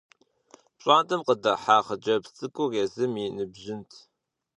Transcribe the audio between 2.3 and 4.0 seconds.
цIыкIур езым и ныбжьынт.